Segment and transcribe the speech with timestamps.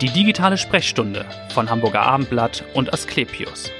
[0.00, 3.70] Die digitale Sprechstunde von Hamburger Abendblatt und Asklepios.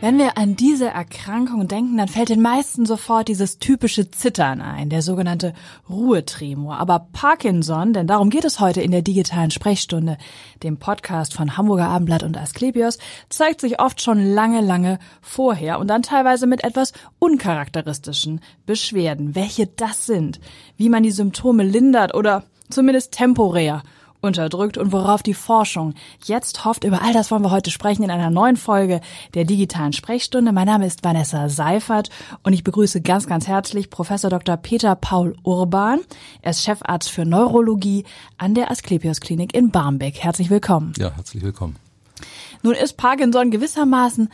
[0.00, 4.90] Wenn wir an diese Erkrankung denken, dann fällt den meisten sofort dieses typische Zittern ein,
[4.90, 5.54] der sogenannte
[5.88, 6.78] Ruhetremor.
[6.78, 10.18] Aber Parkinson, denn darum geht es heute in der digitalen Sprechstunde,
[10.64, 12.98] dem Podcast von Hamburger Abendblatt und Asklepios,
[13.28, 19.36] zeigt sich oft schon lange, lange vorher und dann teilweise mit etwas uncharakteristischen Beschwerden.
[19.36, 20.40] Welche das sind,
[20.76, 23.82] wie man die Symptome lindert oder zumindest temporär
[24.26, 26.84] unterdrückt und worauf die Forschung jetzt hofft.
[26.84, 29.00] Über all das wollen wir heute sprechen in einer neuen Folge
[29.34, 30.52] der digitalen Sprechstunde.
[30.52, 32.10] Mein Name ist Vanessa Seifert
[32.42, 34.56] und ich begrüße ganz, ganz herzlich Professor Dr.
[34.56, 36.00] Peter Paul Urban.
[36.42, 38.04] Er ist Chefarzt für Neurologie
[38.36, 40.18] an der Asklepios Klinik in Barmbek.
[40.22, 40.92] Herzlich willkommen.
[40.98, 41.76] Ja, herzlich willkommen.
[42.62, 44.28] Nun ist Parkinson gewissermaßen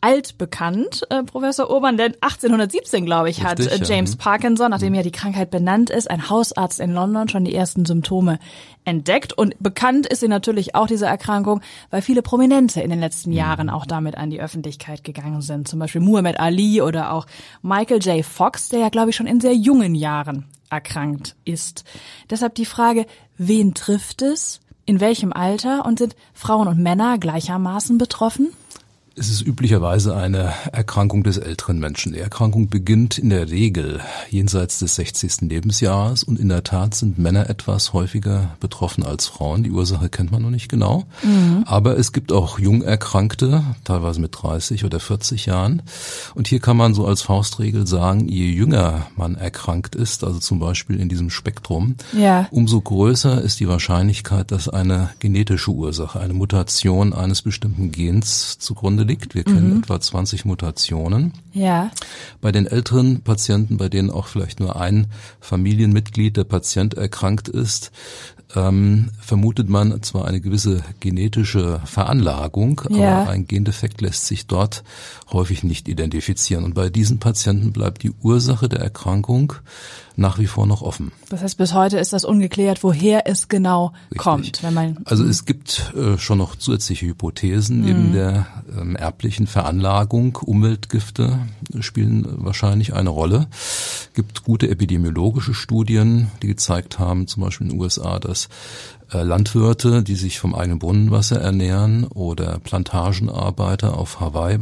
[0.00, 4.14] altbekannt, äh, Professor Urban, denn 1817, glaube ich, Richtig, hat äh, James ja.
[4.14, 4.18] Mhm.
[4.18, 8.38] Parkinson, nachdem ja die Krankheit benannt ist, ein Hausarzt in London schon die ersten Symptome
[8.84, 9.32] entdeckt.
[9.32, 13.36] Und bekannt ist sie natürlich auch, diese Erkrankung, weil viele Prominente in den letzten mhm.
[13.36, 15.68] Jahren auch damit an die Öffentlichkeit gegangen sind.
[15.68, 17.26] Zum Beispiel Muhammad Ali oder auch
[17.62, 18.24] Michael J.
[18.24, 21.84] Fox, der ja, glaube ich, schon in sehr jungen Jahren erkrankt ist.
[22.30, 24.60] Deshalb die Frage, wen trifft es?
[24.84, 25.84] In welchem Alter?
[25.84, 28.48] Und sind Frauen und Männer gleichermaßen betroffen?
[29.18, 32.12] Es ist üblicherweise eine Erkrankung des älteren Menschen.
[32.12, 35.40] Die Erkrankung beginnt in der Regel jenseits des 60.
[35.40, 39.64] Lebensjahres und in der Tat sind Männer etwas häufiger betroffen als Frauen.
[39.64, 41.04] Die Ursache kennt man noch nicht genau.
[41.24, 41.64] Mhm.
[41.66, 45.82] Aber es gibt auch Jungerkrankte, teilweise mit 30 oder 40 Jahren.
[46.36, 50.60] Und hier kann man so als Faustregel sagen, je jünger man erkrankt ist, also zum
[50.60, 52.46] Beispiel in diesem Spektrum, ja.
[52.52, 59.07] umso größer ist die Wahrscheinlichkeit, dass eine genetische Ursache, eine Mutation eines bestimmten Gens zugrunde
[59.08, 59.34] liegt.
[59.34, 59.78] Wir kennen mhm.
[59.78, 61.32] etwa 20 Mutationen.
[61.52, 61.90] Ja.
[62.40, 65.08] Bei den älteren Patienten, bei denen auch vielleicht nur ein
[65.40, 67.90] Familienmitglied der Patient erkrankt ist,
[68.54, 73.22] ähm, vermutet man zwar eine gewisse genetische Veranlagung, ja.
[73.22, 74.84] aber ein Gendefekt lässt sich dort
[75.32, 76.64] häufig nicht identifizieren.
[76.64, 79.54] Und bei diesen Patienten bleibt die Ursache der Erkrankung
[80.18, 81.12] nach wie vor noch offen.
[81.28, 84.18] Das heißt, bis heute ist das ungeklärt, woher es genau Richtig.
[84.18, 84.62] kommt.
[84.64, 87.84] Wenn man also es gibt äh, schon noch zusätzliche Hypothesen mhm.
[87.84, 88.46] neben der
[88.76, 90.36] ähm, erblichen Veranlagung.
[90.36, 91.38] Umweltgifte
[91.78, 93.46] spielen wahrscheinlich eine Rolle.
[93.52, 98.48] Es gibt gute epidemiologische Studien, die gezeigt haben, zum Beispiel in den USA, dass
[99.12, 104.58] Landwirte, die sich vom eigenen Brunnenwasser ernähren oder Plantagenarbeiter auf Hawaii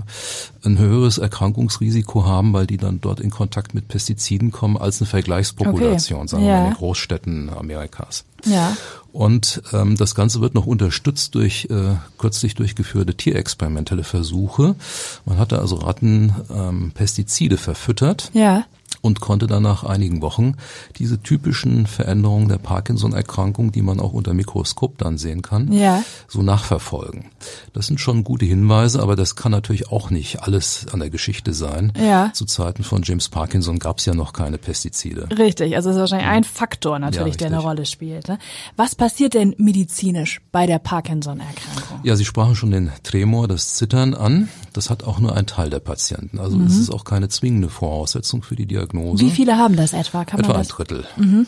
[0.64, 5.08] ein höheres Erkrankungsrisiko haben, weil die dann dort in Kontakt mit Pestiziden kommen, als eine
[5.08, 6.28] Vergleichspopulation, okay.
[6.28, 6.58] sagen wir ja.
[6.58, 8.24] in den Großstädten Amerikas.
[8.44, 8.76] Ja.
[9.12, 14.76] Und ähm, das Ganze wird noch unterstützt durch äh, kürzlich durchgeführte tierexperimentelle Versuche.
[15.24, 18.30] Man hatte also Ratten ähm, Pestizide verfüttert.
[18.34, 18.66] Ja
[19.00, 20.54] und konnte dann nach einigen Wochen
[20.96, 26.02] diese typischen Veränderungen der Parkinson-Erkrankung, die man auch unter Mikroskop dann sehen kann, ja.
[26.28, 27.26] so nachverfolgen.
[27.72, 31.52] Das sind schon gute Hinweise, aber das kann natürlich auch nicht alles an der Geschichte
[31.52, 31.92] sein.
[31.98, 32.30] Ja.
[32.32, 35.28] Zu Zeiten von James Parkinson gab es ja noch keine Pestizide.
[35.36, 38.28] Richtig, also es ist wahrscheinlich ein Faktor natürlich, ja, der eine Rolle spielt.
[38.28, 38.38] Ne?
[38.76, 42.00] Was passiert denn medizinisch bei der Parkinson-Erkrankung?
[42.02, 44.48] Ja, Sie sprachen schon den Tremor, das Zittern an.
[44.76, 46.38] Das hat auch nur ein Teil der Patienten.
[46.38, 46.66] Also mhm.
[46.66, 49.24] es ist auch keine zwingende Voraussetzung für die Diagnose.
[49.24, 50.24] Wie viele haben das etwa?
[50.26, 50.68] Kann etwa man das?
[50.68, 51.04] ein Drittel.
[51.16, 51.46] Mhm.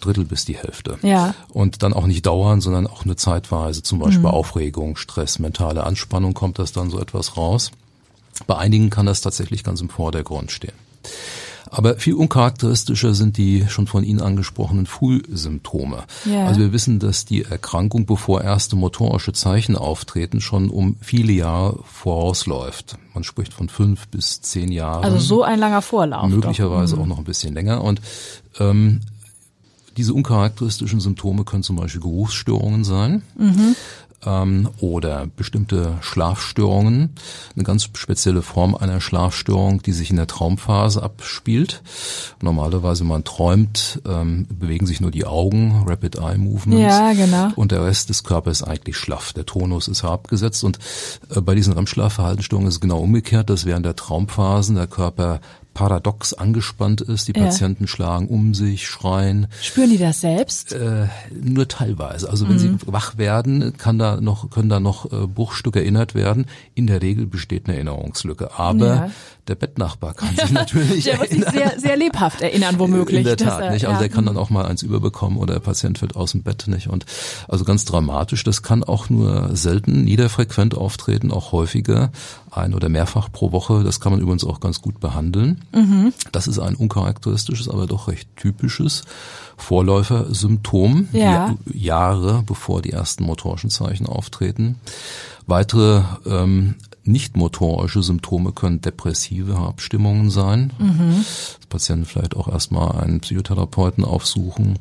[0.00, 0.98] Drittel bis die Hälfte.
[1.02, 1.34] Ja.
[1.52, 4.26] Und dann auch nicht dauern, sondern auch eine Zeitweise, zum Beispiel mhm.
[4.26, 7.70] Aufregung, Stress, mentale Anspannung kommt das dann so etwas raus.
[8.46, 10.74] Bei einigen kann das tatsächlich ganz im Vordergrund stehen.
[11.70, 16.04] Aber viel uncharakteristischer sind die schon von Ihnen angesprochenen Frühsymptome.
[16.24, 16.46] Ja.
[16.46, 21.78] Also wir wissen, dass die Erkrankung, bevor erste motorische Zeichen auftreten, schon um viele Jahre
[21.84, 22.98] vorausläuft.
[23.14, 25.04] Man spricht von fünf bis zehn Jahren.
[25.04, 26.28] Also so ein langer Vorlauf.
[26.28, 27.02] Möglicherweise mhm.
[27.02, 27.84] auch noch ein bisschen länger.
[27.84, 28.00] Und
[28.58, 29.00] ähm,
[29.96, 33.22] diese uncharakteristischen Symptome können zum Beispiel Geruchsstörungen sein.
[33.36, 33.76] Mhm
[34.24, 37.10] ähm, oder bestimmte Schlafstörungen,
[37.54, 41.82] eine ganz spezielle Form einer Schlafstörung, die sich in der Traumphase abspielt.
[42.40, 47.48] Normalerweise man träumt, ähm, bewegen sich nur die Augen, Rapid Eye Movements, ja, genau.
[47.56, 49.32] und der Rest des Körpers ist eigentlich schlaff.
[49.32, 50.78] Der Tonus ist herabgesetzt und
[51.34, 55.40] äh, bei diesen REM-Schlafverhaltensstörungen ist es genau umgekehrt, dass während der Traumphasen der Körper
[55.74, 57.28] paradox angespannt ist.
[57.28, 57.88] Die Patienten ja.
[57.88, 59.46] schlagen um sich, schreien.
[59.62, 60.72] Spüren die das selbst?
[60.72, 61.06] Äh,
[61.42, 62.28] nur teilweise.
[62.28, 62.58] Also wenn mhm.
[62.58, 66.46] sie wach werden, kann da noch, können da noch äh, Bruchstücke erinnert werden.
[66.74, 68.58] In der Regel besteht eine Erinnerungslücke.
[68.58, 69.10] Aber ja.
[69.48, 71.40] der Bettnachbar kann sich natürlich der erinnern.
[71.40, 73.20] Wird sich sehr, sehr lebhaft erinnern, womöglich.
[73.20, 73.86] In der Tat, er, nicht?
[73.86, 74.00] Also ja.
[74.00, 76.88] der kann dann auch mal eins überbekommen oder der Patient fällt aus dem Bett, nicht?
[76.88, 77.06] Und
[77.48, 78.42] also ganz dramatisch.
[78.44, 82.10] Das kann auch nur selten, niederfrequent auftreten, auch häufiger
[82.50, 83.84] ein oder mehrfach pro Woche.
[83.84, 85.59] Das kann man übrigens auch ganz gut behandeln.
[85.72, 86.12] Mhm.
[86.32, 89.02] Das ist ein uncharakteristisches, aber doch recht typisches
[89.56, 91.56] Vorläufersymptom, ja.
[91.72, 94.76] Jahre bevor die ersten motorischen Zeichen auftreten.
[95.46, 100.72] Weitere ähm, nicht motorische Symptome können depressive Abstimmungen sein.
[100.78, 101.24] Mhm.
[101.58, 104.78] Dass Patienten vielleicht auch erstmal einen Psychotherapeuten aufsuchen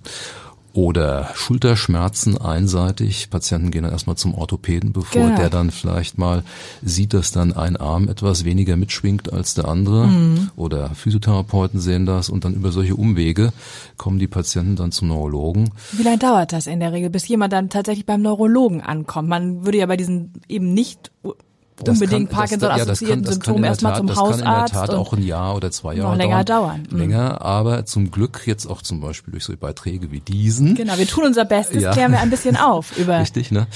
[0.73, 3.29] oder Schulterschmerzen einseitig.
[3.29, 5.37] Patienten gehen dann erstmal zum Orthopäden, bevor genau.
[5.37, 6.43] der dann vielleicht mal
[6.81, 10.07] sieht, dass dann ein Arm etwas weniger mitschwingt als der andere.
[10.07, 10.51] Mhm.
[10.55, 13.51] Oder Physiotherapeuten sehen das und dann über solche Umwege
[13.97, 15.71] kommen die Patienten dann zum Neurologen.
[15.93, 19.27] Wie lange dauert das in der Regel, bis jemand dann tatsächlich beim Neurologen ankommt?
[19.27, 21.11] Man würde ja bei diesen eben nicht
[21.87, 24.41] unbedingt Parkinson-assoziierten ja, Symptomen erstmal zum das Hausarzt.
[24.41, 26.83] Das kann in der Tat auch ein Jahr oder zwei Jahre noch länger dauern.
[26.89, 26.99] dauern.
[26.99, 30.75] Länger, aber zum Glück jetzt auch zum Beispiel durch so Beiträge wie diesen.
[30.75, 31.91] Genau, wir tun unser Bestes, ja.
[31.91, 33.19] klären wir ein bisschen auf über.
[33.19, 33.67] Richtig, ne?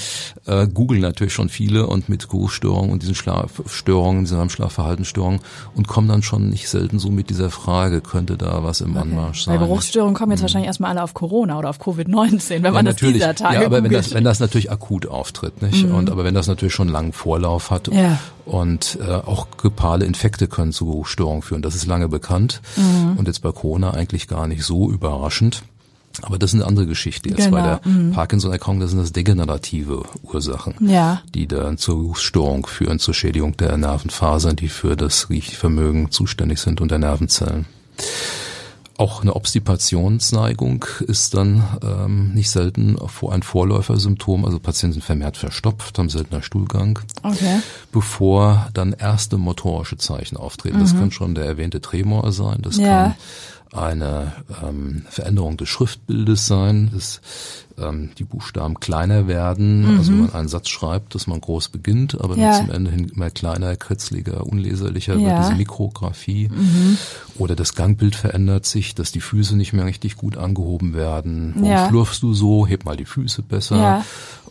[0.45, 5.39] Äh, Google natürlich schon viele und mit Geruchsstörungen und diesen Schlafstörungen, diesen Schlafverhaltensstörungen
[5.75, 9.01] und kommen dann schon nicht selten so mit dieser Frage, könnte da was im okay.
[9.01, 9.59] Anmarsch sein?
[9.59, 10.43] Bei Geruchsstörungen kommen jetzt mhm.
[10.43, 13.65] wahrscheinlich erstmal alle auf Corona oder auf Covid-19, wenn man ja, das dieser Tage Ja,
[13.65, 15.87] aber wenn das, wenn das natürlich akut auftritt, nicht?
[15.87, 15.95] Mhm.
[15.95, 18.19] Und aber wenn das natürlich schon langen Vorlauf hat ja.
[18.45, 21.61] Und äh, auch grippale Infekte können zu Störungen führen.
[21.61, 23.17] Das ist lange bekannt mhm.
[23.17, 25.63] und jetzt bei Corona eigentlich gar nicht so überraschend.
[26.21, 27.29] Aber das ist eine andere Geschichte.
[27.29, 27.51] Jetzt genau.
[27.57, 28.11] bei der mhm.
[28.11, 31.21] Parkinson-Erkrankung, das sind das degenerative Ursachen, ja.
[31.33, 36.81] die dann zur Störung führen, zur Schädigung der Nervenfasern, die für das Riechvermögen zuständig sind
[36.81, 37.65] und der Nervenzellen.
[38.97, 44.45] Auch eine Obstipationsneigung ist dann ähm, nicht selten ein Vorläufersymptom.
[44.45, 47.59] Also Patienten sind vermehrt verstopft, haben seltener Stuhlgang, okay.
[47.91, 50.77] bevor dann erste motorische Zeichen auftreten.
[50.77, 50.81] Mhm.
[50.81, 53.03] Das kann schon der erwähnte Tremor sein, das ja.
[53.03, 53.15] kann
[53.73, 57.21] eine ähm, Veränderung des Schriftbildes sein, dass
[57.77, 59.97] ähm, die Buchstaben kleiner werden, mhm.
[59.97, 62.51] also wenn man einen Satz schreibt, dass man groß beginnt, aber ja.
[62.51, 65.29] dann zum Ende hin immer kleiner, kritzliger, unleserlicher ja.
[65.29, 66.49] wird, diese Mikrographie.
[66.49, 66.97] Mhm.
[67.37, 71.53] Oder das Gangbild verändert sich, dass die Füße nicht mehr richtig gut angehoben werden.
[71.55, 71.87] Warum ja.
[71.87, 72.67] schlurfst du so?
[72.67, 73.77] Heb mal die Füße besser.
[73.77, 74.05] Ja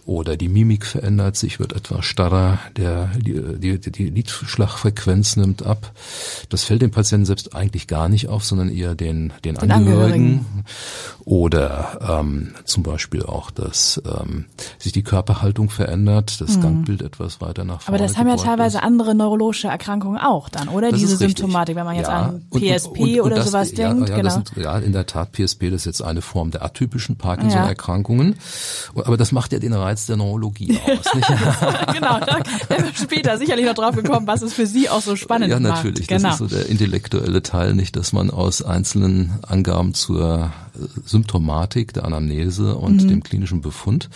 [0.05, 5.93] oder die Mimik verändert sich, wird etwas starrer, der, die, die, die Lidschlagfrequenz nimmt ab.
[6.49, 9.95] Das fällt dem Patienten selbst eigentlich gar nicht auf, sondern eher den, den, den Angehörigen.
[9.95, 10.65] Angehörigen.
[11.25, 14.47] Oder ähm, zum Beispiel auch, dass ähm,
[14.79, 16.63] sich die Körperhaltung verändert, das hm.
[16.63, 18.85] Gangbild etwas weiter nach vorne Aber das haben ja teilweise ist.
[18.85, 20.91] andere neurologische Erkrankungen auch dann, oder?
[20.91, 22.23] Das Diese Symptomatik, wenn man jetzt ja.
[22.23, 24.09] an PSP und, und, und, oder sowas das, denkt.
[24.09, 24.35] Ja, ja, genau.
[24.35, 28.37] Sind, ja, in der Tat, PSP, das ist jetzt eine Form der atypischen Parkinson-Erkrankungen.
[28.95, 31.15] Aber das macht ja den Reiz der Neurologie aus.
[31.15, 31.29] Nicht?
[31.93, 32.39] genau, da
[32.69, 35.63] wir später sicherlich noch drauf gekommen, was es für Sie auch so spannend macht.
[35.63, 36.01] Ja, natürlich.
[36.01, 36.09] Macht.
[36.09, 36.29] Genau.
[36.31, 40.53] Das ist so der intellektuelle Teil, nicht, dass man aus einzelnen Angaben zur
[41.05, 43.09] Symptomatik der Anamnese und mhm.
[43.09, 44.09] dem klinischen Befund,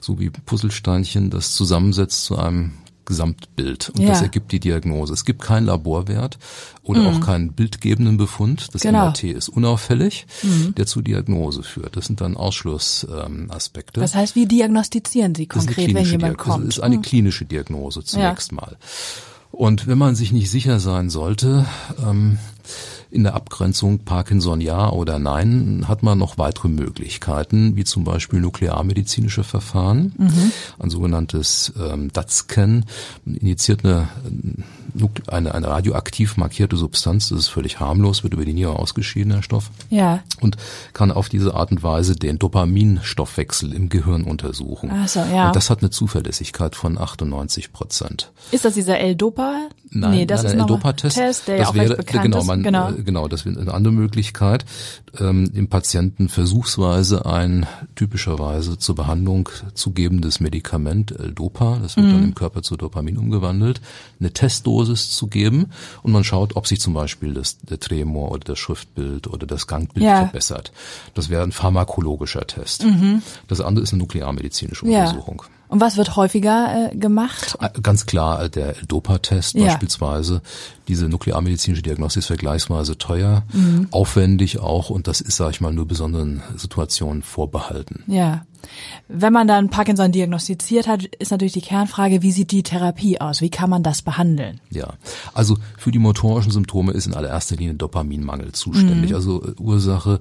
[0.00, 2.72] so wie Puzzlesteinchen, das zusammensetzt zu einem
[3.06, 4.08] Gesamtbild und ja.
[4.08, 5.14] das ergibt die Diagnose.
[5.14, 6.38] Es gibt keinen Laborwert
[6.82, 7.06] oder mhm.
[7.06, 8.74] auch keinen bildgebenden Befund.
[8.74, 9.06] Das genau.
[9.06, 10.74] MRT ist unauffällig, mhm.
[10.74, 11.96] der zur Diagnose führt.
[11.96, 14.00] Das sind dann Ausschlussaspekte.
[14.00, 16.66] Ähm, das heißt, wie diagnostizieren Sie konkret, wenn jemand Diag kommt?
[16.66, 17.02] Das ist eine mhm.
[17.02, 18.56] klinische Diagnose zunächst ja.
[18.56, 18.76] mal.
[19.52, 21.64] Und wenn man sich nicht sicher sein sollte,
[22.04, 22.38] ähm,
[23.10, 28.40] in der Abgrenzung Parkinson ja oder nein, hat man noch weitere Möglichkeiten, wie zum Beispiel
[28.40, 30.52] nuklearmedizinische Verfahren, mhm.
[30.78, 32.84] ein sogenanntes ähm, DAT-Scan,
[33.24, 34.08] injiziert eine,
[35.28, 39.42] eine, eine radioaktiv markierte Substanz, das ist völlig harmlos, wird über die Niere ausgeschieden, der
[39.42, 39.70] Stoff.
[39.90, 40.20] Ja.
[40.40, 40.56] Und
[40.92, 44.90] kann auf diese Art und Weise den Dopaminstoffwechsel im Gehirn untersuchen.
[44.92, 45.48] Ach so, ja.
[45.48, 48.32] Und das hat eine Zuverlässigkeit von 98 Prozent.
[48.50, 49.68] Ist das dieser L-Dopa?
[49.90, 51.16] Nein, nee, das nein, ist ein L-Dopa-Test.
[51.16, 52.62] Test, der das ja auch wäre, bekannt genau, man.
[52.62, 54.64] Genau genau, das wäre eine andere Möglichkeit,
[55.18, 62.12] ähm, dem Patienten versuchsweise ein typischerweise zur Behandlung zu gebendes Medikament, L-Dopa, das wird mhm.
[62.12, 63.80] dann im Körper zu Dopamin umgewandelt,
[64.20, 65.66] eine Testdosis zu geben
[66.02, 69.66] und man schaut, ob sich zum Beispiel das, der Tremor oder das Schriftbild oder das
[69.66, 70.18] Gangbild ja.
[70.18, 70.72] verbessert.
[71.14, 72.84] Das wäre ein pharmakologischer Test.
[72.84, 73.22] Mhm.
[73.48, 75.42] Das andere ist eine nuklearmedizinische Untersuchung.
[75.44, 75.55] Ja.
[75.68, 77.56] Und was wird häufiger äh, gemacht?
[77.60, 79.66] Äh, ganz klar äh, der Dopa-Test ja.
[79.66, 80.42] beispielsweise.
[80.88, 83.88] Diese nuklearmedizinische Diagnostik ist vergleichsweise teuer, mhm.
[83.90, 88.04] aufwendig auch und das ist, sage ich mal, nur besonderen Situationen vorbehalten.
[88.06, 88.46] Ja.
[89.08, 93.40] Wenn man dann Parkinson diagnostiziert hat, ist natürlich die Kernfrage, wie sieht die Therapie aus?
[93.40, 94.60] Wie kann man das behandeln?
[94.70, 94.94] Ja,
[95.34, 99.10] also für die motorischen Symptome ist in allererster Linie Dopaminmangel zuständig.
[99.10, 99.16] Mhm.
[99.16, 100.20] Also Ursache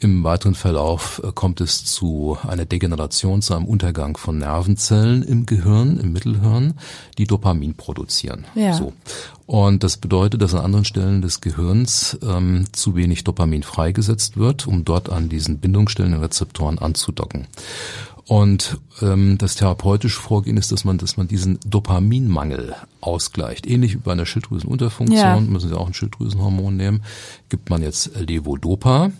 [0.00, 5.46] im weiteren Verlauf äh, kommt es zu einer Degeneration, zu einem Untergang von Nervenzellen im
[5.46, 6.74] Gehirn, im Mittelhirn,
[7.16, 8.44] die Dopamin produzieren.
[8.54, 8.74] Ja.
[8.74, 8.92] So.
[9.46, 14.66] Und das bedeutet, dass an anderen Stellen des Gehirns ähm, zu wenig Dopamin freigesetzt wird,
[14.66, 17.46] um dort an diesen Bindungsstellen, den Rezeptoren anzudocken.
[18.26, 23.66] Und ähm, das therapeutische Vorgehen ist, dass man, dass man diesen Dopaminmangel ausgleicht.
[23.66, 25.38] Ähnlich wie bei einer Schilddrüsenunterfunktion, Ja.
[25.40, 27.02] müssen Sie auch ein Schilddrüsenhormon nehmen,
[27.50, 29.10] gibt man jetzt Levodopa.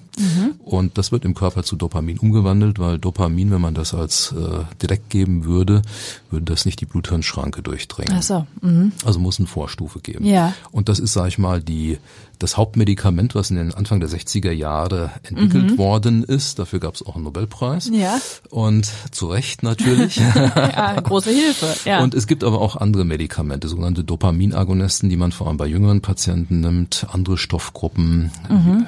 [0.65, 4.65] Und das wird im Körper zu Dopamin umgewandelt, weil Dopamin, wenn man das als äh,
[4.81, 5.83] direkt geben würde,
[6.31, 8.15] würde das nicht die Bluthirnschranke durchdringen.
[8.19, 8.47] Ach so.
[8.61, 8.93] Mhm.
[9.05, 10.25] Also muss eine Vorstufe geben.
[10.25, 10.55] Ja.
[10.71, 11.99] Und das ist, sage ich mal, die
[12.39, 16.59] das Hauptmedikament, was in den Anfang der 60er Jahre entwickelt worden ist.
[16.59, 17.91] Dafür gab es auch einen Nobelpreis.
[17.91, 17.95] Mhm.
[17.95, 18.21] Ja.
[18.51, 20.21] Und zu Recht natürlich.
[20.45, 21.75] Ja, große Hilfe.
[21.85, 22.03] Ja.
[22.03, 26.01] Und es gibt aber auch andere Medikamente, sogenannte Dopaminagonisten, die man vor allem bei jüngeren
[26.01, 28.87] Patienten nimmt, andere Stoffgruppen, Mhm.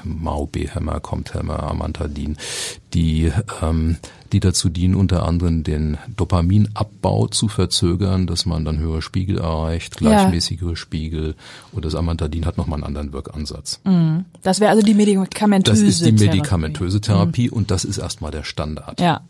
[1.17, 2.37] MAO-B-Hämmer, COMT-Hämmer, Amantadin,
[2.95, 3.33] die,
[3.63, 3.97] ähm,
[4.33, 10.01] die dazu dienen, unter anderem den Dopaminabbau zu verzögern, dass man dann höhere Spiegel erreicht,
[10.01, 10.11] Ja.
[10.11, 11.35] gleichmäßigere Spiegel.
[11.73, 13.81] Und das Amantadin hat nochmal einen anderen Wirkansatz.
[14.43, 16.37] das wäre also die medikamentöse Das ist die Therapie.
[16.39, 19.01] medikamentöse Therapie und das ist erstmal der Standard.
[19.01, 19.21] Ja.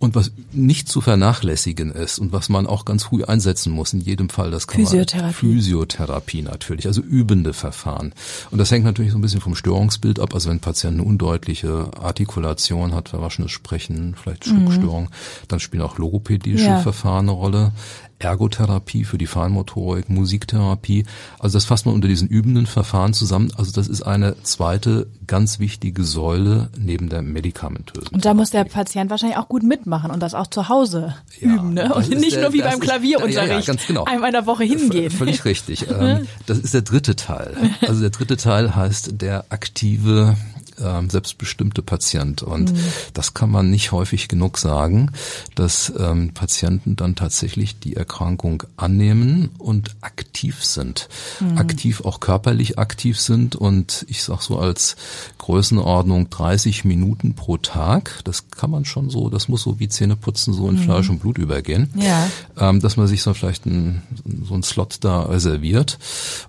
[0.00, 4.00] Und was nicht zu vernachlässigen ist und was man auch ganz früh einsetzen muss, in
[4.00, 5.46] jedem Fall, das kann Physiotherapie.
[5.46, 8.12] man Physiotherapie natürlich, also übende Verfahren.
[8.52, 10.34] Und das hängt natürlich so ein bisschen vom Störungsbild ab.
[10.34, 15.08] Also wenn ein Patient eine undeutliche Artikulation hat, verwaschenes Sprechen, vielleicht Schluckstörung,
[15.48, 16.78] dann spielen auch logopädische Ja.
[16.78, 17.72] Verfahren eine Rolle.
[18.18, 21.04] Ergotherapie für die Feinmotorik, Musiktherapie.
[21.38, 23.52] Also das fasst man unter diesen übenden Verfahren zusammen.
[23.56, 28.08] Also das ist eine zweite ganz wichtige Säule neben der medikamentösen.
[28.12, 31.48] Und da muss der Patient wahrscheinlich auch gut mitmachen und das auch zu Hause Ja,
[31.54, 31.94] üben, ne?
[31.94, 34.04] Und nicht der- nur wie beim Klavierunterricht ja, ja, ganz genau.
[34.04, 35.10] einmal in der Woche hingehen.
[35.10, 35.86] V- Völlig richtig.
[35.98, 37.56] Ähm, das ist der dritte Teil.
[37.86, 40.36] Also der dritte Teil heißt der aktive
[40.82, 42.42] ähm, selbstbestimmte Patient.
[42.42, 42.72] Und
[43.14, 45.10] das kann man nicht häufig genug sagen,
[45.54, 51.08] dass ähm, Patienten dann tatsächlich die Erkrankung annehmen und aktiv sind.
[51.56, 53.56] Aktiv, auch körperlich aktiv sind.
[53.56, 54.96] Und ich sag so als
[55.38, 58.20] Größenordnung 30 Minuten pro Tag.
[58.24, 61.38] Das kann man schon so, das muss so wie Zähneputzen so in Fleisch und Blut
[61.38, 62.28] übergehen Ja.
[62.58, 64.02] ähm, dass man sich so vielleicht ein,
[64.46, 65.98] so einen Slot da reserviert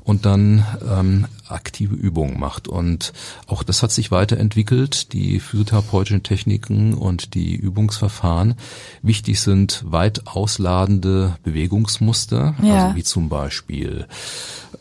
[0.03, 2.67] und dann ähm, aktive Übungen macht.
[2.67, 3.13] Und
[3.47, 5.13] auch das hat sich weiterentwickelt.
[5.13, 8.55] Die physiotherapeutischen Techniken und die Übungsverfahren.
[9.01, 12.85] Wichtig sind weit ausladende Bewegungsmuster, Ja.
[12.87, 14.05] also wie zum Beispiel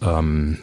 [0.03, 0.59] ähm,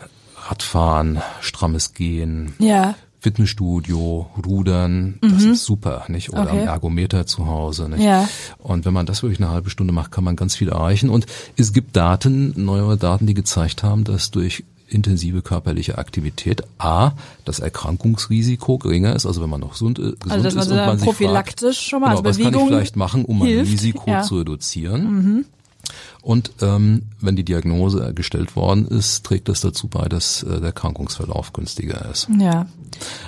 [0.47, 2.95] Radfahren, strammes Gehen, Ja.
[3.21, 6.29] Fitnessstudio, Rudern, das ist super, nicht?
[6.31, 6.47] Oder Mhm.
[6.49, 6.61] Okay.
[6.61, 8.03] am Ergometer zu Hause, nicht?
[8.03, 8.29] Ja.
[8.59, 11.09] Und wenn man das wirklich eine halbe Stunde macht, kann man ganz viel erreichen.
[11.09, 11.25] Und
[11.57, 17.11] es gibt Daten, neuere Daten, die gezeigt haben, dass durch intensive körperliche Aktivität A,
[17.43, 20.71] das Erkrankungsrisiko geringer ist, also wenn man noch gesund, äh, gesund Also, dass man ist
[20.71, 23.25] und man sich prophylaktisch fragt, schon mal genau, als was kann ich Bewegung vielleicht machen,
[23.25, 24.21] um mein hilft, Risiko ja.
[24.21, 24.23] Mhm.
[24.23, 25.45] zu reduzieren.
[26.25, 30.63] Und ähm, wenn die Diagnose gestellt worden ist, trägt das dazu bei, dass äh, der
[30.69, 32.27] Erkrankungsverlauf günstiger ist.
[32.39, 32.65] Ja.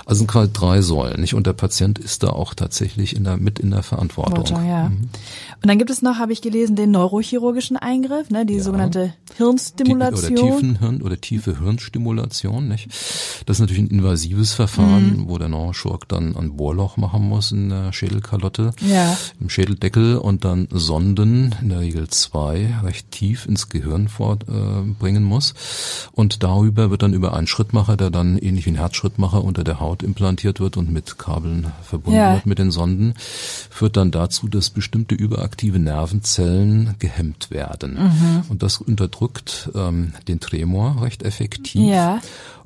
[0.07, 1.35] Also sind quasi drei Säulen, nicht?
[1.35, 4.45] Und der Patient ist da auch tatsächlich in der, mit in der Verantwortung.
[4.47, 4.85] Verantwortung, ja.
[4.87, 9.37] Und dann gibt es noch, habe ich gelesen, den neurochirurgischen Eingriff, ne, die sogenannte Die,
[9.37, 10.37] Hirnstimulation.
[10.37, 12.87] oder Tiefenhirn oder tiefe Hirnstimulation, nicht?
[13.45, 15.29] Das ist natürlich ein invasives Verfahren, Mhm.
[15.29, 19.17] wo der Neurochirurg dann ein Bohrloch machen muss in der Schädelkalotte, Ja.
[19.39, 25.27] im Schädeldeckel und dann Sonden, in der Regel zwei, recht tief ins Gehirn vorbringen äh,
[25.27, 25.53] muss.
[26.13, 29.79] Und darüber wird dann über einen Schrittmacher, der dann ähnlich wie ein Herzschrittmacher unter der
[29.79, 32.33] Haut implantiert wird und mit Kabeln verbunden Ja.
[32.33, 33.13] wird mit den Sonden,
[33.69, 37.93] führt dann dazu, dass bestimmte überaktive Nervenzellen gehemmt werden.
[37.95, 38.43] Mhm.
[38.49, 41.81] Und das unterdrückt ähm, den Tremor recht effektiv.
[41.81, 42.19] Ja.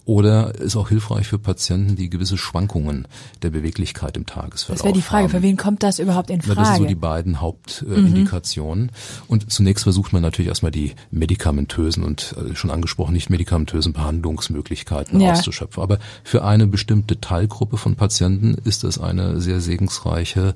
[0.05, 3.07] Oder ist auch hilfreich für Patienten, die gewisse Schwankungen
[3.43, 5.31] der Beweglichkeit im Tagesverlauf Das wäre die Frage, haben.
[5.31, 6.59] für wen kommt das überhaupt in Na, Frage?
[6.59, 8.91] das sind so die beiden Hauptindikationen.
[9.27, 15.19] Und zunächst versucht man natürlich erstmal die medikamentösen und äh, schon angesprochen nicht medikamentösen Behandlungsmöglichkeiten
[15.19, 15.33] Ja.
[15.33, 15.81] auszuschöpfen.
[15.83, 20.55] Aber für eine bestimmte Teilgruppe von Patienten ist das eine sehr segensreiche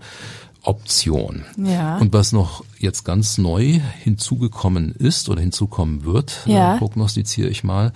[0.65, 1.43] Option.
[1.57, 1.97] Ja.
[1.97, 6.75] Und was noch jetzt ganz neu hinzugekommen ist oder hinzukommen wird, Ja.
[6.75, 7.93] äh, prognostiziere ich mal,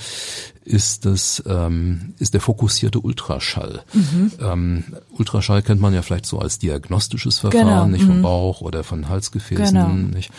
[0.64, 3.82] ist das ähm, ist der fokussierte Ultraschall.
[3.92, 4.32] Mhm.
[4.40, 4.84] Ähm,
[5.18, 9.10] Ultraschall kennt man ja vielleicht so als diagnostisches Verfahren, Genau, nicht vom Bauch oder von
[9.10, 9.88] Halsgefäßen, Genau.
[9.90, 10.30] nicht.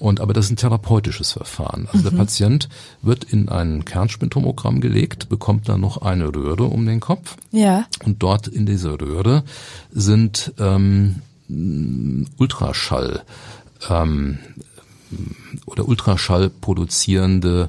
[0.00, 1.86] Und aber das ist ein therapeutisches Verfahren.
[1.92, 2.10] Also Mhm.
[2.10, 2.68] der Patient
[3.02, 7.86] wird in ein Kernspintomogramm gelegt, bekommt dann noch eine Röhre um den Kopf ja.
[8.04, 9.44] und dort in dieser Röhre
[9.92, 11.16] sind ähm,
[12.38, 13.22] Ultraschall
[13.88, 14.38] ähm,
[15.66, 17.68] oder Ultraschall produzierende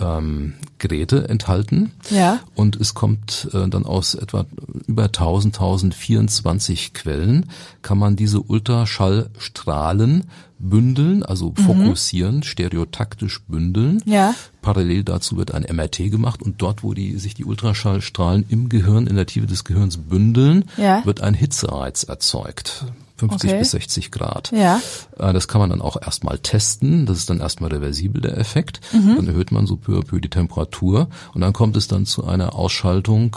[0.00, 1.90] ähm, Geräte enthalten.
[2.10, 2.40] Ja.
[2.54, 4.46] Und es kommt äh, dann aus etwa
[4.86, 7.46] über 1000, 1024 Quellen,
[7.82, 10.24] kann man diese Ultraschallstrahlen
[10.60, 14.02] bündeln, also fokussieren, stereotaktisch bündeln.
[14.06, 14.34] Ja.
[14.62, 19.06] Parallel dazu wird ein MRT gemacht und dort, wo die, sich die Ultraschallstrahlen im Gehirn,
[19.06, 21.04] in der Tiefe des Gehirns bündeln, Ja.
[21.04, 22.84] wird ein Hitzereiz erzeugt.
[23.18, 23.58] 50 Okay.
[23.58, 24.52] bis 60 Grad.
[24.52, 24.80] Ja.
[25.18, 27.04] Äh, Das kann man dann auch erstmal testen.
[27.06, 28.80] Das ist dann erstmal reversibel, der Effekt.
[28.92, 29.16] Mhm.
[29.16, 32.24] Dann erhöht man so peu à peu die Temperatur und dann kommt es dann zu
[32.26, 33.36] einer Ausschaltung,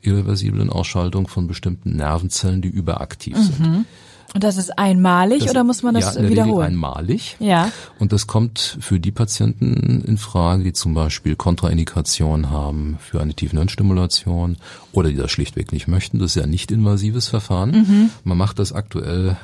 [0.00, 3.86] irreversiblen Ausschaltung von bestimmten Nervenzellen, die überaktiv sind.
[4.34, 6.66] Und das ist einmalig Das- oder muss man das ja, in der Regel wiederholen?
[6.68, 7.36] einmalig.
[7.38, 7.70] Ja.
[7.98, 13.34] Und das kommt für die Patienten in Frage, die zum Beispiel Kontraindikationen haben für eine
[13.34, 14.56] Tiefenhirnstimulation
[14.92, 16.18] oder die das schlichtweg nicht möchten.
[16.18, 17.70] Das ist ja ein nicht invasives Verfahren.
[17.72, 18.10] Mhm.
[18.24, 19.36] Man macht das aktuell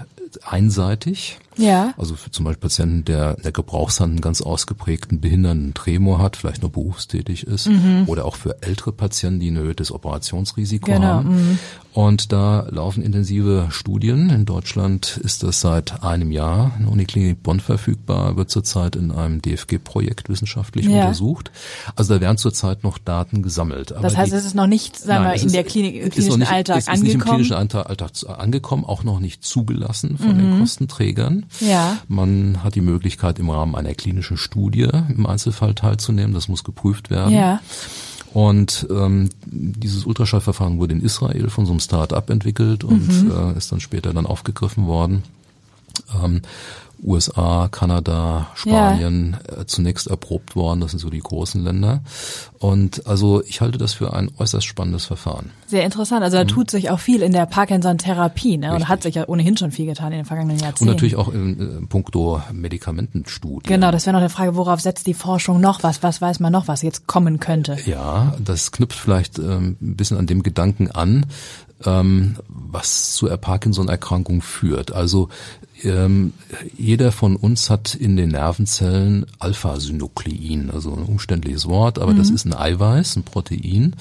[0.45, 1.38] einseitig.
[1.58, 1.92] Ja.
[1.98, 6.62] Also für zum Beispiel Patienten, der der Gebrauchshand einen ganz ausgeprägten behindernden Tremor hat, vielleicht
[6.62, 7.68] noch berufstätig ist,
[8.06, 10.94] oder auch für ältere Patienten, die ein erhöhtes Operationsrisiko Mhm.
[10.94, 11.58] Genau, haben.
[11.94, 14.30] Und da laufen intensive Studien.
[14.30, 19.10] In Deutschland ist das seit einem Jahr in der Uniklinik Bonn verfügbar, wird zurzeit in
[19.10, 21.00] einem DFG-Projekt wissenschaftlich Ja.
[21.02, 21.50] untersucht.
[21.96, 23.92] Also da werden zurzeit noch Daten gesammelt.
[23.92, 25.96] Aber Das heißt, die- es ist noch nicht, sagen Nein, wir, in ist- der Klinik,
[25.96, 27.34] im klinischen nicht, Alltag es ist nicht im angekommen.
[27.36, 31.46] klinischen Alltag, Alltag angekommen, auch noch nicht zugelassen von den Kostenträgern.
[31.61, 31.99] Ja.
[32.09, 36.35] Man hat die Möglichkeit, im Rahmen einer klinischen Studie im Einzelfall teilzunehmen.
[36.35, 37.35] Das muss geprüft werden.
[37.35, 37.61] Ja.
[38.35, 43.31] Und ähm, dieses Ultraschallverfahren wurde in Israel von so einem Start-up entwickelt und Mhm.
[43.31, 45.23] äh, ist dann später dann aufgegriffen worden.
[46.23, 46.43] Ähm,
[47.02, 50.81] USA, Kanada, Spanien äh, zunächst erprobt worden.
[50.81, 52.00] Das sind so die großen Länder.
[52.59, 55.50] Und also ich halte das für ein äußerst spannendes Verfahren.
[55.67, 56.23] Sehr interessant.
[56.25, 58.73] Also da tut sich auch viel in der Parkinson-Therapie, ne?
[58.73, 58.88] Und Mhm.
[58.88, 60.93] Hat sich ja ohnehin schon viel getan in den vergangenen Und Jahrzehnten.
[60.93, 63.62] natürlich auch in, äh, puncto Medikamentenstudien.
[63.64, 66.02] Genau, das wäre noch eine Frage, worauf setzt die Forschung noch was?
[66.02, 67.76] Was weiß man noch, was jetzt kommen könnte?
[67.87, 71.26] Ja, das knüpft vielleicht ähm, ein bisschen an dem Gedanken an,
[71.80, 74.92] was zu Parkinson-Erkrankung führt.
[74.92, 75.28] Also
[75.85, 76.32] ähm,
[76.76, 82.44] jeder von uns hat in den Nervenzellen Alpha-Synuklein, also ein umständliches Wort, aber das ist
[82.47, 83.94] ein Eiweiß, ein Protein,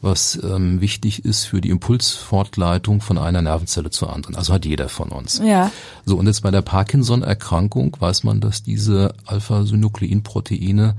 [0.00, 4.36] was ähm, wichtig ist für die Impulsfortleitung von einer Nervenzelle zur anderen.
[4.36, 5.40] Also hat jeder von uns.
[5.44, 5.70] Ja.
[6.04, 10.96] So, und jetzt bei der Parkinson-Erkrankung weiß man, dass diese Alpha-Synukleinproteine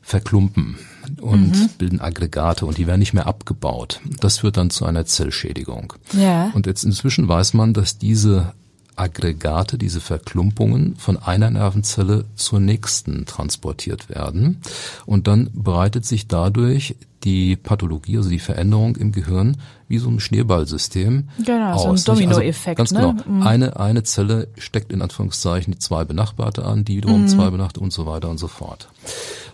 [0.00, 0.78] verklumpen
[1.20, 4.00] und bilden Aggregate und die werden nicht mehr abgebaut.
[4.20, 5.94] Das führt dann zu einer Zellschädigung.
[6.12, 6.50] Ja.
[6.54, 8.52] Und jetzt inzwischen weiß man, dass diese
[9.00, 14.60] Aggregate, diese Verklumpungen von einer Nervenzelle zur nächsten transportiert werden.
[15.06, 16.94] Und dann breitet sich dadurch
[17.24, 19.56] die Pathologie, also die Veränderung im Gehirn,
[19.88, 22.04] wie so ein Schneeballsystem Genau, so ein aus.
[22.04, 23.00] Dominoeffekt, Also, ne?
[23.02, 23.44] ganz genau.
[23.44, 26.96] Eine, eine Zelle steckt in Anführungszeichen die zwei Benachbarte an, die Mhm.
[26.98, 28.88] wiederum zwei Benachbarte und so weiter und so fort.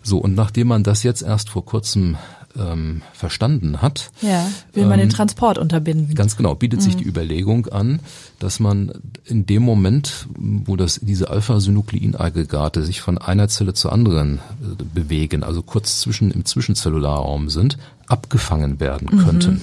[0.03, 2.17] So, und nachdem man das jetzt erst vor kurzem
[2.59, 4.47] ähm, verstanden hat, Ja.
[4.73, 6.15] Will man den Transport unterbinden?
[6.15, 6.85] Ganz genau, bietet Mhm.
[6.85, 8.01] sich die Überlegung an,
[8.39, 8.93] dass man
[9.25, 15.43] in dem Moment, wo das, diese Alpha-Synukleinagregate sich von einer Zelle zur anderen äh, bewegen,
[15.43, 19.61] also kurz zwischen, im Zwischenzellularraum sind, abgefangen werden Mhm.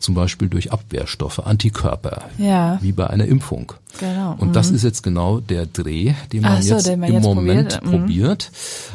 [0.00, 2.78] Zum Beispiel durch Abwehrstoffe, Antikörper, Ja.
[2.80, 3.72] wie bei einer Impfung.
[4.00, 4.34] Genau.
[4.38, 7.24] Und das ist jetzt genau der Dreh, den man so, jetzt den man im jetzt
[7.24, 7.84] Moment probiert.
[7.84, 7.90] Mhm.
[8.00, 8.50] probiert,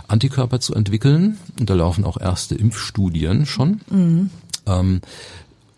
[0.08, 1.38] Antikörper zu entwickeln.
[1.60, 4.30] Und da laufen auch erste Impfstudien schon, Mhm.
[4.65, 5.02] ähm,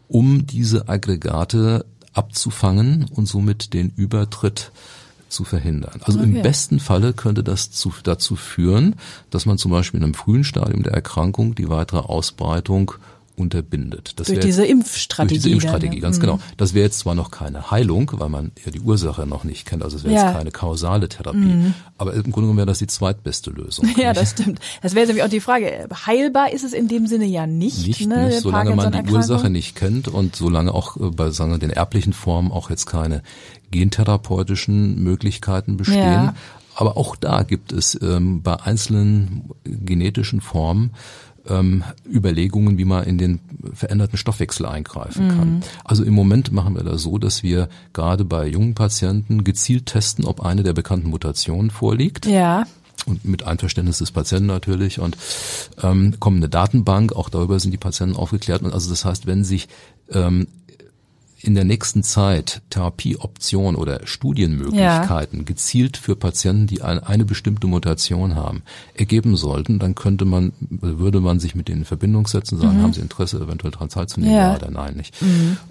[0.07, 4.71] um diese Aggregate abzufangen und somit den Übertritt
[5.29, 5.99] zu verhindern.
[6.05, 6.41] Also im Okay.
[6.41, 8.95] besten Falle könnte das zu, dazu führen,
[9.29, 12.93] dass man zum Beispiel in einem frühen Stadium der Erkrankung die weitere Ausbreitung
[13.37, 14.13] unterbindet.
[14.19, 15.35] Das Durch diese durch Impfstrategie.
[15.35, 16.21] diese Impfstrategie, dann, ganz ne?
[16.21, 16.39] genau.
[16.57, 19.83] Das wäre jetzt zwar noch keine Heilung, weil man ja die Ursache noch nicht kennt,
[19.83, 20.21] also es wäre Ja.
[20.23, 20.27] Mhm.
[20.27, 21.73] jetzt keine kausale Therapie.
[21.97, 23.87] Aber im Grunde genommen wäre das die zweitbeste Lösung.
[23.97, 24.59] Ja, das stimmt.
[24.81, 25.87] Das wäre nämlich auch die Frage.
[26.05, 28.27] Heilbar ist es in dem Sinne ja nicht, Nicht, ne?
[28.27, 29.11] nicht solange man die.
[29.11, 32.85] Ursache nicht kennt und solange auch äh, bei sagen wir, den erblichen Formen auch jetzt
[32.87, 33.21] keine
[33.71, 35.97] gentherapeutischen Möglichkeiten bestehen.
[35.99, 36.35] Ja.
[36.75, 40.91] Aber auch da gibt es ähm, bei einzelnen genetischen Formen
[41.49, 43.39] ähm, Überlegungen, wie man in den
[43.73, 45.63] veränderten Stoffwechsel eingreifen kann.
[45.83, 50.25] Also im Moment machen wir das so, dass wir gerade bei jungen Patienten gezielt testen,
[50.25, 52.65] ob eine der bekannten Mutationen vorliegt Ja.
[53.05, 55.17] und mit Einverständnis des Patienten natürlich und
[55.81, 59.43] ähm, kommt eine Datenbank, auch darüber sind die Patienten aufgeklärt und also das heißt, wenn
[59.43, 59.67] sich
[60.11, 60.47] ähm,
[61.39, 68.35] in der nächsten Zeit Therapieoptionen oder Studienmöglichkeiten gezielt für Patienten, die ein, eine bestimmte Mutation
[68.35, 68.63] haben,
[68.95, 72.93] ergeben sollten, dann könnte man, würde man sich mit denen in Verbindung setzen, sagen, haben
[72.93, 74.51] Sie Interesse, eventuell daran teilzunehmen, Ja.
[74.51, 75.15] ja, oder nein, nicht.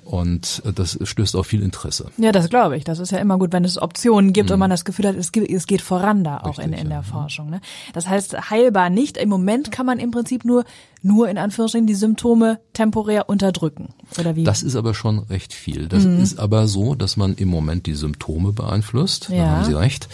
[0.04, 2.10] Und äh, das stößt auf viel Interesse.
[2.16, 2.84] Ja, das glaube ich.
[2.84, 5.32] Das ist ja immer gut, wenn es Optionen gibt und man das Gefühl hat, es
[5.32, 6.72] geht, es geht voran da auch in, Mhm.
[6.74, 7.02] Richtig, in der ja.
[7.02, 7.50] Forschung.
[7.50, 7.60] Ne?
[7.92, 9.16] Das heißt, heilbar nicht.
[9.16, 10.64] Im Moment kann man im Prinzip nur,
[11.06, 13.94] nur in Anführungsstrichen die Symptome temporär unterdrücken.
[14.18, 14.44] Oder wie?
[14.44, 15.86] Das ist aber schon recht viel.
[15.88, 19.28] Das ist aber so, dass man im Moment die Symptome beeinflusst.
[19.30, 19.46] Da Ja.
[19.46, 20.08] haben Sie recht.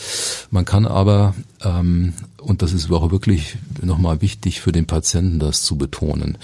[0.51, 5.63] Man kann aber ähm, und das ist auch wirklich nochmal wichtig für den Patienten, das
[5.63, 6.39] zu betonen,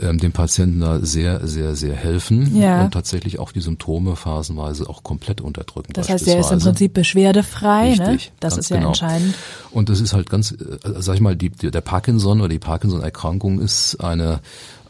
[0.00, 2.84] ähm, dem Patienten da sehr, sehr, sehr helfen Ja.
[2.84, 5.92] und tatsächlich auch die Symptome phasenweise auch komplett unterdrücken.
[5.92, 6.60] Das heißt, er ist im.
[6.60, 8.08] Prinzip beschwerdefrei, ne?
[8.08, 8.88] Richtig, Das ganz ist ja genau.
[8.88, 9.34] entscheidend.
[9.70, 10.56] Und das ist halt ganz, äh,
[10.98, 14.40] sag ich mal, die, die, der Parkinson oder die Parkinson-Erkrankung ist eine,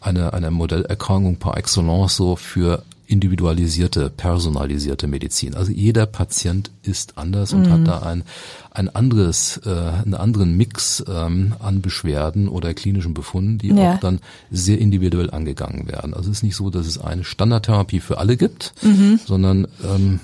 [0.01, 5.55] eine, eine Modellerkrankung par excellence so für individualisierte, personalisierte Medizin.
[5.55, 7.73] Also jeder Patient ist anders und Mhm.
[7.73, 8.23] hat da ein,
[8.71, 13.95] ein anderes, äh, einen anderen Mix ähm, an Beschwerden oder klinischen Befunden, die Ja.
[13.95, 16.15] auch dann sehr individuell angegangen werden.
[16.15, 19.21] Also es ist nicht so, dass es eine Standardtherapie für alle gibt, Mhm.
[19.25, 20.21] sondern ähm,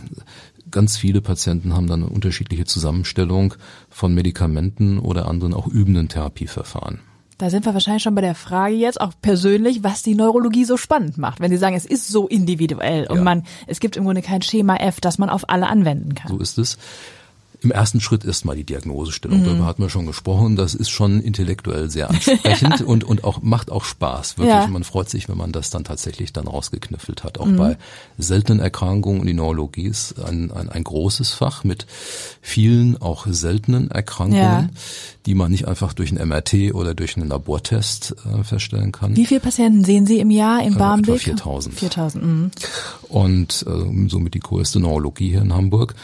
[0.71, 3.55] ganz viele Patienten haben dann eine unterschiedliche Zusammenstellung
[3.89, 7.01] von Medikamenten oder anderen auch übenden Therapieverfahren.
[7.41, 10.77] Da sind wir wahrscheinlich schon bei der Frage jetzt auch persönlich, was die Neurologie so
[10.77, 11.41] spannend macht.
[11.41, 13.25] Wenn Sie sagen, es ist so individuell und Ja.
[13.25, 16.31] man, es gibt im Grunde kein Schema F, das man auf alle anwenden kann.
[16.31, 16.77] So ist es.
[17.63, 18.67] Im ersten Schritt erstmal die Mhm.
[18.67, 19.45] Diagnosestellung.
[19.45, 20.57] Darüber hatten wir schon gesprochen.
[20.57, 24.39] Das ist schon intellektuell sehr ansprechend und, und auch, macht auch Spaß.
[24.39, 24.55] Wirklich.
[24.55, 24.67] Ja.
[24.67, 24.73] Mhm.
[24.73, 27.39] Man freut sich, wenn man das dann tatsächlich dann rausgeknüffelt hat.
[27.39, 27.77] Auch bei
[28.17, 29.21] seltenen Erkrankungen.
[29.21, 31.87] Und die Neurologie ist ein, ein, ein großes Fach mit
[32.41, 34.69] vielen auch seltenen Erkrankungen, Ja.
[35.27, 39.17] die man nicht einfach durch einen MRT oder durch einen Labortest äh, feststellen kann.
[39.17, 41.17] Wie viele Patienten sehen Sie im Jahr im Äh, Barmbek?
[41.17, 41.75] etwa 4000.
[41.79, 42.51] 4000, mhm.
[43.09, 45.95] und äh, somit die größte Neurologie hier in Hamburg.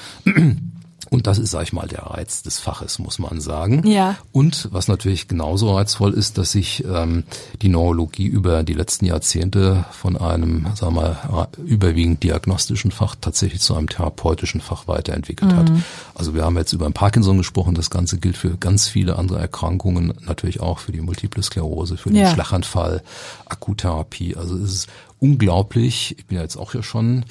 [1.16, 3.86] Und das ist, sag ich mal, der Reiz des Faches, muss man sagen.
[3.86, 4.16] Ja.
[4.32, 7.24] Und was natürlich genauso reizvoll ist, dass sich ähm,
[7.62, 13.62] die Neurologie über die letzten Jahrzehnte von einem, sagen wir mal, überwiegend diagnostischen Fach tatsächlich
[13.62, 15.72] zu einem therapeutischen Fach weiterentwickelt hat.
[16.14, 19.38] Also wir haben jetzt über den Parkinson gesprochen, das Ganze gilt für ganz viele andere
[19.38, 22.34] Erkrankungen, natürlich auch für die Multiple Sklerose, für den Ja.
[22.34, 23.02] Schlaganfall,
[23.46, 24.36] Akuttherapie.
[24.36, 26.14] Also es ist unglaublich.
[26.18, 27.24] Ich bin ja jetzt auch ja schon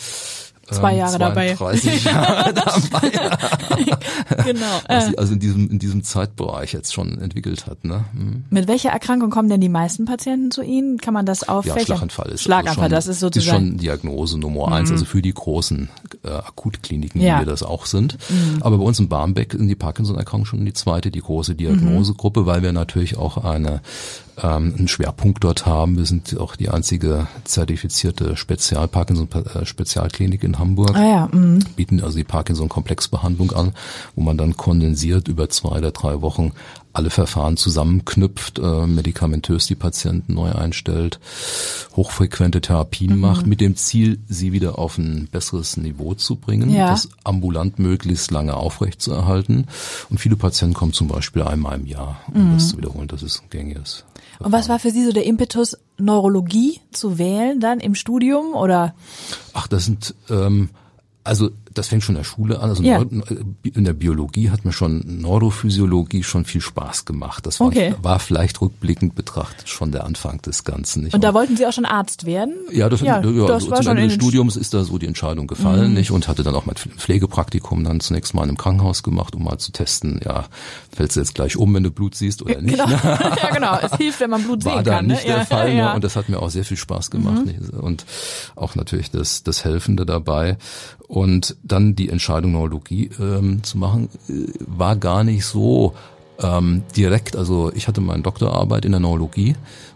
[0.71, 1.55] Zwei Jahre dabei.
[1.55, 3.09] 32 Jahre dabei,
[4.43, 4.65] genau.
[4.87, 7.85] was Äh, sich also in diesem, in diesem Zeitbereich jetzt schon entwickelt hat.
[7.85, 8.05] Ne?
[8.13, 8.45] Hm.
[8.49, 10.97] mit welcher Erkrankung kommen denn die meisten Patienten zu Ihnen?
[10.97, 11.85] Kann man das Ja, auffächern?
[11.85, 13.57] Schlaganfall ist Schlaganfall, also schon, das ist sozusagen.
[13.63, 13.65] Mhm.
[13.67, 15.89] ist schon Diagnose Nummer eins, also für die großen
[16.23, 17.35] äh, Akutkliniken, Ja.
[17.35, 17.41] Mhm.
[17.41, 18.17] wie wir das auch sind.
[18.61, 22.63] Aber bei uns in Barmbek sind die Parkinson-Erkrankungen schon die zweite, die große Diagnosegruppe, weil
[22.63, 23.81] wir natürlich auch eine
[24.41, 25.97] ähm, einen Schwerpunkt dort haben.
[25.97, 30.95] Wir sind auch die einzige zertifizierte Spezial-Parkinson-Spezialklinik in Hamburg.
[30.95, 31.59] ah ja, mhm.
[31.75, 33.73] bieten also die Parkinson-Komplexbehandlung an,
[34.15, 36.53] wo man dann kondensiert über zwei oder drei Wochen
[36.95, 41.19] alle Verfahren zusammenknüpft, äh, medikamentös die Patienten neu einstellt,
[41.95, 43.19] hochfrequente Therapien Mhm.
[43.19, 46.89] macht, mit dem Ziel, sie wieder auf ein besseres Niveau zu bringen, Ja.
[46.91, 49.67] das ambulant möglichst lange aufrecht zu erhalten.
[50.09, 53.07] Und viele Patienten kommen zum Beispiel einmal im Jahr, um das zu wiederholen.
[53.07, 54.05] Das ist ein gängiges.
[54.39, 54.45] Mhm.
[54.45, 58.95] Und was war für Sie so der Impetus, Neurologie zu wählen dann im Studium oder?
[59.53, 60.69] Ach, das sind ähm,
[61.23, 62.69] also das fängt schon in der Schule an.
[62.69, 62.99] Also Ja.
[62.99, 63.21] Neu-
[63.63, 67.45] in der Biologie hat mir schon Neurophysiologie schon viel Spaß gemacht.
[67.45, 67.93] Das war, Okay.
[68.01, 71.03] war vielleicht rückblickend betrachtet schon der Anfang des Ganzen.
[71.03, 71.13] Nicht?
[71.13, 72.53] Und da wollten Sie auch schon Arzt werden?
[72.71, 74.21] ja, das, ja, ja, das so war zum Ende des Mhm.
[74.21, 76.11] Studiums ist da so die Entscheidung gefallen, nicht?
[76.11, 79.57] Und hatte dann auch mein Pflegepraktikum dann zunächst mal in einem Krankenhaus gemacht, um mal
[79.57, 80.45] zu testen, ja,
[80.95, 82.75] fällst du jetzt gleich um, wenn du Blut siehst oder nicht?
[82.77, 82.87] Genau.
[82.87, 82.99] ne?
[83.43, 83.77] ja, genau.
[83.81, 85.07] Es hilft, wenn man Blut war sehen kann.
[85.07, 85.33] nicht ne?
[85.35, 85.73] der Fall.
[85.73, 85.89] Ja.
[85.89, 85.95] Ne?
[85.95, 87.45] Und das hat mir auch sehr viel Spaß gemacht.
[87.45, 87.59] Nicht?
[87.71, 88.05] Und
[88.55, 90.57] auch natürlich das, das Helfende dabei.
[91.07, 95.93] Und dann die Entscheidung, Neurologie ähm, zu machen, äh, war gar nicht so
[96.39, 97.35] ähm, direkt.
[97.35, 99.55] Also ich hatte meine Doktorarbeit in der Neurologie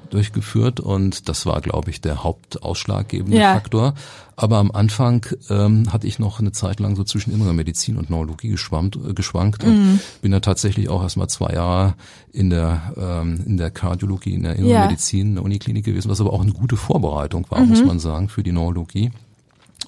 [0.10, 3.54] durchgeführt und das war, glaube ich, der hauptausschlaggebende Ja.
[3.54, 3.94] Faktor.
[4.36, 8.10] Aber am Anfang ähm, hatte ich noch eine Zeit lang so zwischen innerer Medizin und
[8.10, 10.00] Neurologie geschwammt, äh, geschwankt und Mhm.
[10.22, 11.94] bin da tatsächlich auch erstmal zwei Jahre
[12.32, 14.82] in der ähm, in der Kardiologie, in der inneren Ja.
[14.88, 17.70] Medizin, in der Uniklinik gewesen, was aber auch eine gute Vorbereitung war, Mhm.
[17.70, 19.12] muss man sagen, für die Neurologie.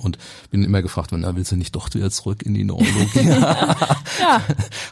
[0.01, 0.17] Und
[0.49, 3.29] bin immer gefragt, na, willst du nicht doch wieder zurück in die Neurologie?
[4.19, 4.41] ja.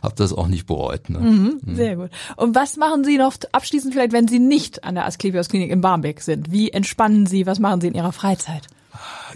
[0.01, 1.09] Hab das auch nicht bereut.
[1.09, 1.19] Ne?
[1.19, 2.09] Mhm, sehr gut.
[2.35, 5.81] Und was machen Sie noch abschließend vielleicht, wenn Sie nicht an der Asklepios Klinik in
[5.81, 6.51] Barmbek sind?
[6.51, 7.45] Wie entspannen Sie?
[7.45, 8.63] Was machen Sie in Ihrer Freizeit?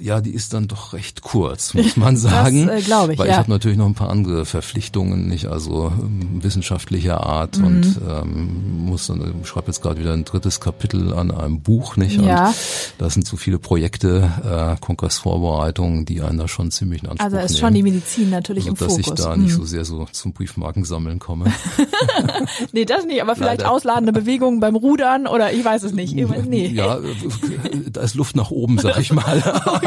[0.02, 2.68] Ja, die ist dann doch recht kurz, muss man sagen.
[2.68, 3.34] äh, glaub ich, Weil ja.
[3.34, 7.66] ich habe natürlich noch ein paar andere Verpflichtungen, nicht also ähm, wissenschaftlicher Art Mhm.
[7.66, 11.98] und ähm, muss dann, ich schreibe jetzt gerade wieder ein drittes Kapitel an einem Buch,
[11.98, 12.22] nicht?
[12.22, 12.48] Ja.
[12.50, 12.56] Und
[13.00, 17.38] da sind so viele Projekte, äh, Kongressvorbereitungen, die einen da schon ziemlich in Anspruch Also
[17.38, 17.60] ist nehmen.
[17.60, 19.08] schon die Medizin natürlich im so, dass Fokus.
[19.20, 19.58] ich da nicht Mhm.
[19.58, 21.46] so sehr so zum Briefmarkensammeln komme.
[22.72, 23.72] Nee, das nicht, aber vielleicht Leider.
[23.72, 26.14] ausladende Bewegungen beim Rudern oder ich weiß es nicht.
[26.48, 26.68] Nee.
[26.68, 27.02] Ja, äh,
[27.92, 29.42] da ist Luft nach oben, sag ich mal.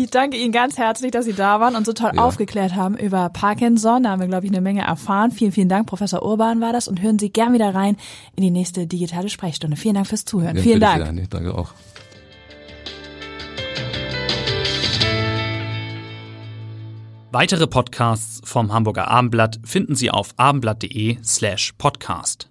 [0.00, 2.22] Ich danke Ihnen ganz herzlich, dass Sie da waren und so toll Ja.
[2.22, 4.04] aufgeklärt haben über Parkinson.
[4.04, 5.32] Da haben wir, glaube ich, eine Menge erfahren.
[5.32, 5.88] Vielen, vielen Dank.
[5.88, 7.96] Professor Urban war das und hören Sie gern wieder rein
[8.36, 9.76] in die nächste digitale Sprechstunde.
[9.76, 10.56] Vielen Dank fürs Zuhören.
[10.56, 11.04] Ja, vielen Dank.
[11.04, 11.72] Sehr, danke auch.
[17.30, 22.48] Weitere Podcasts vom Hamburger Abendblatt finden Sie auf abendblatt.de slash podcast.